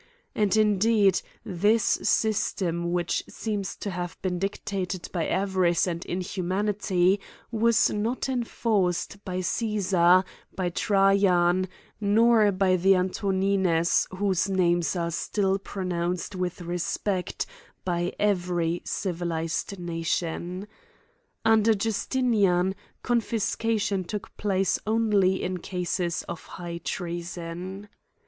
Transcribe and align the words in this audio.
Arid^ 0.35 0.59
indeed, 0.59 1.21
this 1.45 1.83
system 2.01 2.91
which 2.91 3.23
seems 3.29 3.75
to 3.75 3.91
have 3.91 4.19
been 4.23 4.39
dic 4.39 4.65
tated 4.65 5.11
by 5.11 5.27
avarice 5.27 5.85
and 5.85 6.03
inhumanity, 6.07 7.19
was 7.51 7.91
not 7.91 8.27
enforced 8.27 9.23
by 9.23 9.41
Caesar, 9.41 10.23
by 10.55 10.69
Trajan, 10.69 11.67
nor 11.99 12.51
by 12.51 12.77
the 12.77 12.95
Antonines 12.95 14.07
whose 14.15 14.49
names 14.49 14.95
are 14.95 15.11
still 15.11 15.59
pronounced 15.59 16.35
with 16.35 16.61
respect 16.61 17.45
by 17.85 18.11
every 18.19 18.81
civilized 18.83 19.77
nation. 19.77 20.67
Under 21.45 21.75
Justinian, 21.75 22.73
confis. 23.03 23.55
cation 23.55 24.03
took 24.03 24.35
place 24.35 24.79
only 24.87 25.43
in 25.43 25.59
cases 25.59 26.23
of 26.23 26.41
high 26.43 26.79
treason. 26.79 27.87